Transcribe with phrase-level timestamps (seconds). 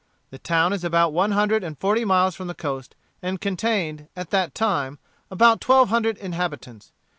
[0.31, 4.31] The town is about one hundred and forty miles from the coast, and contained, at
[4.31, 4.97] that time,
[5.29, 6.91] about twelve hundred inhabitants.